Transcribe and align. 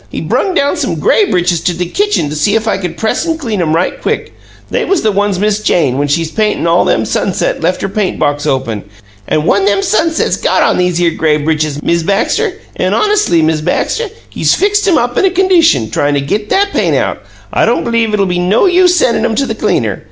He 0.09 0.19
brung 0.19 0.55
down 0.55 0.77
some 0.77 0.95
gray 0.99 1.25
britches 1.29 1.61
to 1.61 1.73
the 1.73 1.85
kitchen 1.85 2.27
to 2.31 2.35
see 2.35 2.55
if 2.55 2.67
I 2.67 2.77
couldn' 2.79 2.95
press 2.95 3.23
an' 3.27 3.37
clean 3.37 3.61
'em 3.61 3.75
right 3.75 4.01
quick: 4.01 4.33
they 4.71 4.83
was 4.83 5.03
the 5.03 5.11
ones 5.11 5.37
Miss 5.37 5.59
Jane, 5.59 5.99
when 5.99 6.07
she's 6.07 6.31
paintin' 6.31 6.65
all 6.65 6.85
them 6.85 7.05
sunsets, 7.05 7.61
lef' 7.61 7.79
her 7.81 7.87
paint 7.87 8.17
box 8.17 8.47
open, 8.47 8.85
an' 9.27 9.43
one 9.43 9.65
them 9.65 9.83
sunsets 9.83 10.37
got 10.37 10.63
on 10.63 10.79
these 10.79 10.97
here 10.97 11.11
gray 11.11 11.37
britches, 11.37 11.83
Miz 11.83 12.01
Baxter; 12.01 12.53
an' 12.77 12.93
hones'ly, 12.93 13.43
Miz 13.43 13.61
Baxter, 13.61 14.09
he's 14.27 14.55
fixed 14.55 14.87
'em 14.87 14.97
in 14.97 15.25
a 15.25 15.29
condishum, 15.29 15.91
tryin' 15.91 16.15
to 16.15 16.21
git 16.21 16.49
that 16.49 16.71
paint 16.73 16.95
out, 16.95 17.21
I 17.53 17.67
don't 17.67 17.83
believe 17.83 18.11
it 18.15 18.19
'll 18.19 18.25
be 18.25 18.39
no 18.39 18.65
use 18.65 18.95
sendin' 18.95 19.23
'em 19.23 19.35
to 19.35 19.45
the 19.45 19.53
cleaner. 19.53 19.99